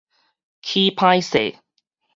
[0.63, 1.59] 起歹勢